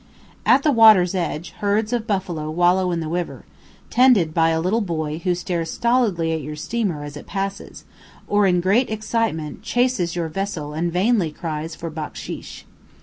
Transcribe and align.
At 0.47 0.63
the 0.63 0.71
water's 0.71 1.13
edge 1.13 1.51
herds 1.59 1.93
of 1.93 2.07
buffaloes 2.07 2.55
wallow 2.55 2.91
in 2.91 3.01
the 3.01 3.07
river, 3.07 3.45
tended 3.91 4.33
by 4.33 4.49
a 4.49 4.59
little 4.59 4.81
boy 4.81 5.19
who 5.19 5.35
stares 5.35 5.69
stolidly 5.69 6.33
at 6.33 6.41
your 6.41 6.55
steamer 6.55 7.03
as 7.03 7.15
it 7.15 7.27
passes 7.27 7.85
or, 8.27 8.47
in 8.47 8.61
great 8.61 8.89
excitement, 8.89 9.61
chases 9.61 10.15
your 10.15 10.27
vessel 10.27 10.73
and 10.73 10.91
vainly 10.91 11.29
cries 11.31 11.75
for 11.75 11.91
"backshish." 11.91 12.63